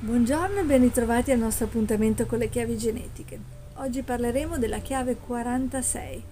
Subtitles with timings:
[0.00, 3.38] Buongiorno e ben ritrovati al nostro appuntamento con le chiavi genetiche.
[3.76, 6.22] Oggi parleremo della chiave 46,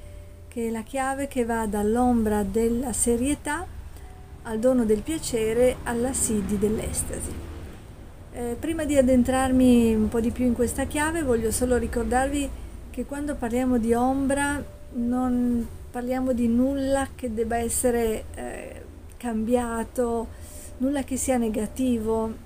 [0.49, 3.65] che è la chiave che va dall'ombra della serietà
[4.43, 7.33] al dono del piacere alla sidi dell'estasi.
[8.33, 12.51] Eh, prima di addentrarmi un po' di più in questa chiave voglio solo ricordarvi
[12.91, 14.63] che quando parliamo di ombra
[14.95, 18.83] non parliamo di nulla che debba essere eh,
[19.17, 20.29] cambiato,
[20.79, 22.42] nulla che sia negativo,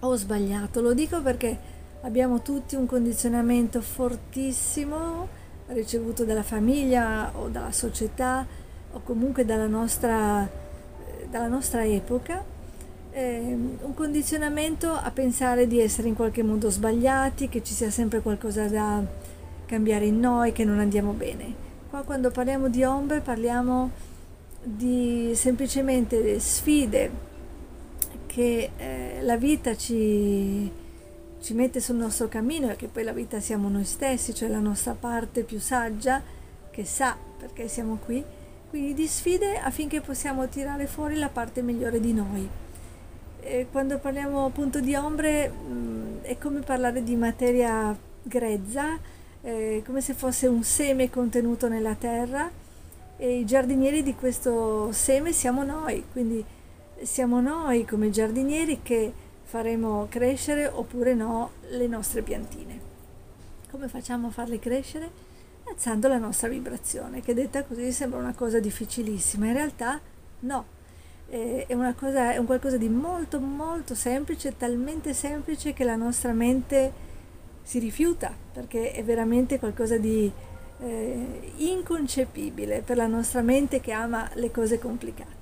[0.00, 5.28] ho sbagliato, lo dico perché abbiamo tutti un condizionamento fortissimo
[5.68, 8.46] ricevuto dalla famiglia o dalla società
[8.92, 10.48] o comunque dalla nostra,
[11.28, 12.42] dalla nostra epoca,
[13.10, 18.20] eh, un condizionamento a pensare di essere in qualche modo sbagliati, che ci sia sempre
[18.20, 19.02] qualcosa da
[19.66, 21.66] cambiare in noi, che non andiamo bene.
[21.90, 23.90] Qua quando parliamo di ombre parliamo
[24.62, 27.26] di semplicemente sfide
[28.28, 30.70] che eh, la vita ci,
[31.40, 34.60] ci mette sul nostro cammino e che poi la vita siamo noi stessi, cioè la
[34.60, 36.22] nostra parte più saggia
[36.70, 38.22] che sa perché siamo qui,
[38.68, 42.48] quindi di sfide affinché possiamo tirare fuori la parte migliore di noi.
[43.40, 48.98] E quando parliamo appunto di ombre mh, mm, è come parlare di materia grezza,
[49.40, 52.50] eh, come se fosse un seme contenuto nella terra
[53.16, 56.44] e i giardinieri di questo seme siamo noi, quindi
[57.02, 62.80] siamo noi come giardinieri che faremo crescere oppure no le nostre piantine.
[63.70, 65.26] Come facciamo a farle crescere?
[65.64, 70.00] Alzando la nostra vibrazione, che detta così sembra una cosa difficilissima, in realtà
[70.40, 70.64] no,
[71.28, 76.32] è, una cosa, è un qualcosa di molto molto semplice, talmente semplice che la nostra
[76.32, 77.06] mente
[77.62, 80.30] si rifiuta, perché è veramente qualcosa di
[80.80, 85.37] eh, inconcepibile per la nostra mente che ama le cose complicate.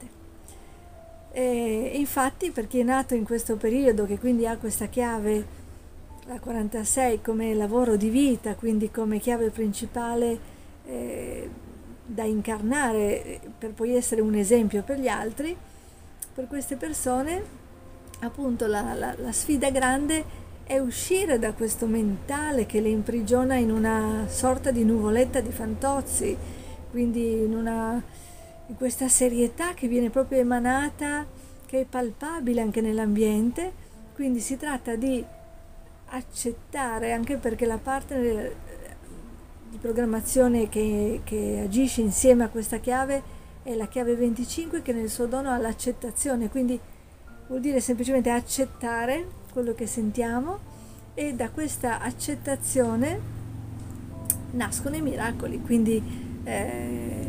[1.39, 5.45] E infatti per chi è nato in questo periodo, che quindi ha questa chiave,
[6.29, 10.39] la 46, come lavoro di vita, quindi come chiave principale
[10.87, 11.51] eh,
[12.07, 15.55] da incarnare per poi essere un esempio per gli altri,
[16.35, 17.43] per queste persone
[18.21, 20.25] appunto la, la, la sfida grande
[20.65, 26.35] è uscire da questo mentale che le imprigiona in una sorta di nuvoletta di fantozzi,
[26.91, 28.03] quindi in una
[28.69, 31.25] in questa serietà che viene proprio emanata,
[31.67, 33.73] che è palpabile anche nell'ambiente,
[34.15, 35.25] quindi si tratta di
[36.09, 38.55] accettare, anche perché la parte
[39.69, 45.11] di programmazione che, che agisce insieme a questa chiave è la chiave 25 che nel
[45.11, 46.79] suo dono ha l'accettazione, quindi
[47.49, 50.59] vuol dire semplicemente accettare quello che sentiamo
[51.15, 53.19] e da questa accettazione
[54.53, 56.01] nascono i miracoli, quindi
[56.45, 57.26] eh,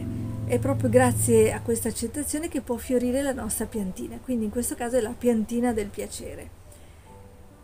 [0.48, 4.76] è proprio grazie a questa accettazione che può fiorire la nostra piantina, quindi in questo
[4.76, 6.50] caso è la piantina del piacere.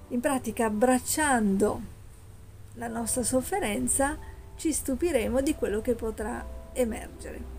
[0.10, 1.82] In pratica, abbracciando
[2.74, 4.18] la nostra sofferenza,
[4.58, 7.52] ci stupiremo di quello che potrà emergere.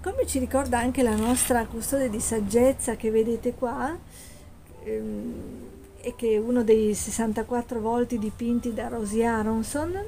[0.00, 3.98] Come ci ricorda anche la nostra custode di saggezza che vedete qua,
[4.84, 5.34] ehm,
[6.00, 10.00] e che è uno dei 64 volti dipinti da Rosie Aronson,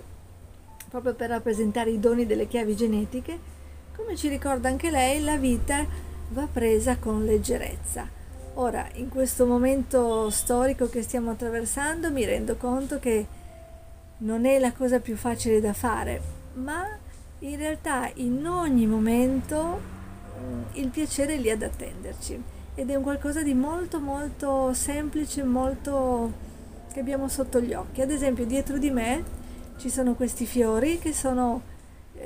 [0.89, 3.59] proprio per rappresentare i doni delle chiavi genetiche,
[4.01, 5.85] come ci ricorda anche lei, la vita
[6.31, 8.09] va presa con leggerezza.
[8.55, 13.27] Ora, in questo momento storico che stiamo attraversando, mi rendo conto che
[14.19, 16.21] non è la cosa più facile da fare,
[16.55, 16.87] ma
[17.41, 19.99] in realtà in ogni momento
[20.73, 22.43] il piacere è lì ad attenderci
[22.75, 26.33] ed è un qualcosa di molto molto semplice, molto
[26.93, 28.01] che abbiamo sotto gli occhi.
[28.03, 29.23] Ad esempio, dietro di me
[29.77, 31.63] ci sono questi fiori che sono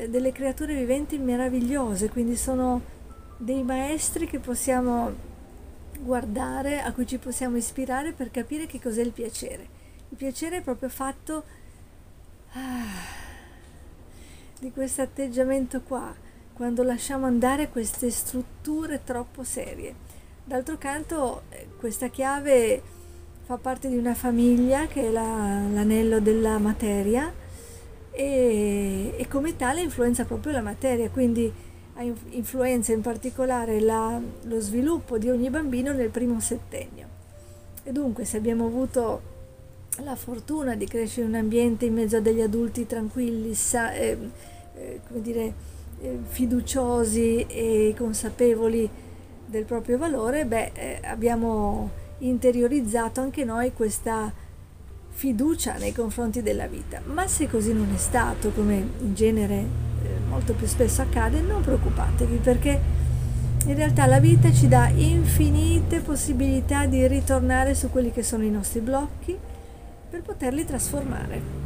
[0.08, 2.80] delle creature viventi meravigliose, quindi sono
[3.36, 5.12] dei maestri che possiamo
[6.00, 9.66] guardare, a cui ci possiamo ispirare per capire che cos'è il piacere.
[10.10, 11.44] Il piacere è proprio fatto
[12.52, 13.22] ah,
[14.60, 16.14] di questo atteggiamento qua,
[16.52, 19.94] quando lasciamo andare queste strutture troppo serie.
[20.44, 22.82] D'altro canto, eh, questa chiave
[23.44, 27.32] fa parte di una famiglia che è la, l'anello della materia
[28.14, 31.52] e, e come tale influenza proprio la materia, quindi
[32.30, 37.08] influenza in particolare la, lo sviluppo di ogni bambino nel primo settennio.
[37.82, 39.32] E dunque se abbiamo avuto
[40.02, 44.18] la fortuna di crescere in un ambiente in mezzo a degli adulti tranquilli, sa, eh,
[44.74, 45.54] eh, come dire,
[46.00, 48.88] eh, fiduciosi e consapevoli
[49.46, 54.32] del proprio valore, beh, eh, abbiamo interiorizzato anche noi questa
[55.14, 57.00] fiducia nei confronti della vita.
[57.04, 61.62] Ma se così non è stato, come in genere eh, molto più spesso accade, non
[61.62, 62.80] preoccupatevi perché
[63.66, 68.50] in realtà la vita ci dà infinite possibilità di ritornare su quelli che sono i
[68.50, 69.36] nostri blocchi
[70.10, 71.62] per poterli trasformare.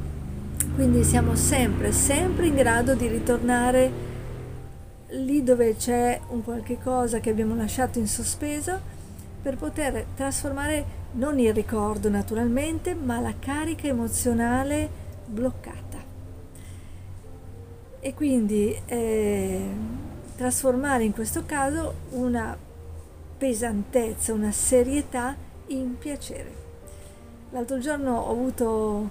[0.74, 3.90] Quindi siamo sempre, sempre in grado di ritornare
[5.08, 8.96] lì dove c'è un qualche cosa che abbiamo lasciato in sospeso
[9.40, 14.88] per poter trasformare non il ricordo naturalmente, ma la carica emozionale
[15.26, 15.98] bloccata.
[18.00, 19.68] E quindi eh,
[20.36, 22.56] trasformare in questo caso una
[23.36, 25.34] pesantezza, una serietà
[25.68, 26.66] in piacere.
[27.50, 29.10] L'altro giorno ho avuto,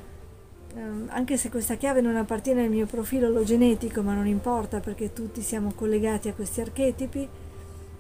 [0.76, 5.12] ehm, anche se questa chiave non appartiene al mio profilo genetico, ma non importa perché
[5.14, 7.28] tutti siamo collegati a questi archetipi,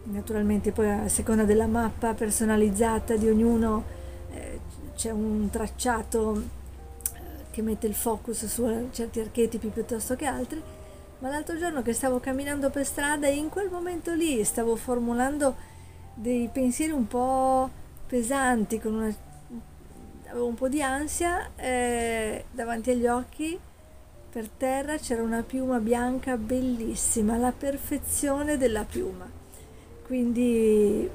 [0.09, 3.83] naturalmente poi a seconda della mappa personalizzata di ognuno
[4.31, 4.59] eh,
[4.95, 6.41] c'è un tracciato
[7.13, 7.19] eh,
[7.51, 10.61] che mette il focus su certi archetipi piuttosto che altri,
[11.19, 15.55] ma l'altro giorno che stavo camminando per strada in quel momento lì stavo formulando
[16.13, 17.69] dei pensieri un po'
[18.07, 19.13] pesanti, una,
[20.27, 23.59] avevo un po' di ansia, eh, davanti agli occhi
[24.29, 29.45] per terra c'era una piuma bianca bellissima, la perfezione della piuma.
[30.07, 31.07] Quindi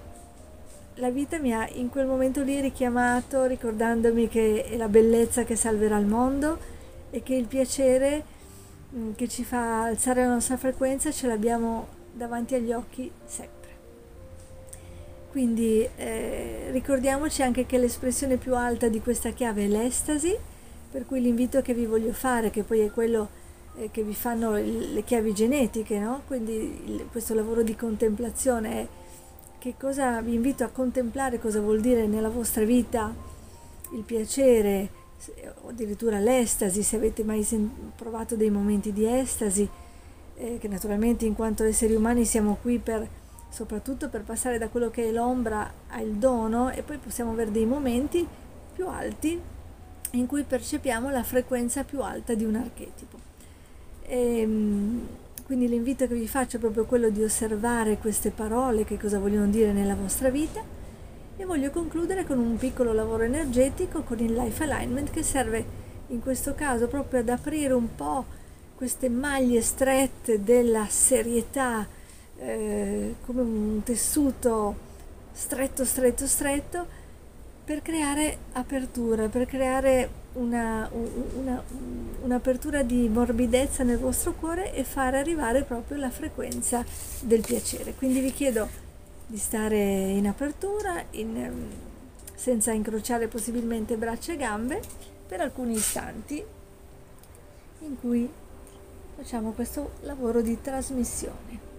[0.96, 5.56] la vita mi ha in quel momento lì richiamato ricordandomi che è la bellezza che
[5.56, 6.58] salverà il mondo
[7.10, 8.40] e che il piacere
[8.94, 13.70] Mm, che ci fa alzare la nostra frequenza ce l'abbiamo davanti agli occhi sempre.
[15.30, 20.36] Quindi eh, ricordiamoci anche che l'espressione più alta di questa chiave è l'estasi,
[20.90, 23.30] per cui l'invito che vi voglio fare, che poi è quello
[23.90, 26.22] che vi fanno le chiavi genetiche, no?
[26.26, 29.00] quindi questo lavoro di contemplazione
[29.58, 33.14] che cosa vi invito a contemplare, cosa vuol dire nella vostra vita
[33.92, 34.90] il piacere,
[35.62, 37.46] o addirittura l'estasi, se avete mai
[37.94, 39.68] provato dei momenti di estasi,
[40.34, 43.08] eh, che naturalmente in quanto esseri umani siamo qui per,
[43.50, 47.66] soprattutto per passare da quello che è l'ombra al dono e poi possiamo avere dei
[47.66, 48.26] momenti
[48.74, 49.40] più alti
[50.12, 53.31] in cui percepiamo la frequenza più alta di un archetipo.
[54.12, 55.06] E, ehm,
[55.46, 59.46] quindi l'invito che vi faccio è proprio quello di osservare queste parole, che cosa vogliono
[59.46, 60.62] dire nella vostra vita.
[61.34, 65.64] E voglio concludere con un piccolo lavoro energetico con il Life Alignment che serve
[66.08, 68.26] in questo caso proprio ad aprire un po'
[68.76, 71.86] queste maglie strette della serietà
[72.38, 74.76] eh, come un tessuto
[75.32, 76.86] stretto, stretto, stretto
[77.64, 81.62] per creare apertura, per creare una, una,
[82.22, 86.84] un'apertura di morbidezza nel vostro cuore e fare arrivare proprio la frequenza
[87.20, 87.94] del piacere.
[87.94, 88.68] Quindi vi chiedo
[89.26, 91.70] di stare in apertura in,
[92.34, 94.80] senza incrociare possibilmente braccia e gambe
[95.26, 96.44] per alcuni istanti
[97.80, 98.28] in cui
[99.16, 101.71] facciamo questo lavoro di trasmissione.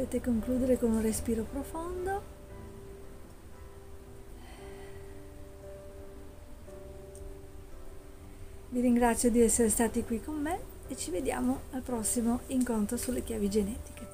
[0.00, 2.38] Potete concludere con un respiro profondo.
[8.70, 13.22] Vi ringrazio di essere stati qui con me e ci vediamo al prossimo incontro sulle
[13.22, 14.09] chiavi genetiche.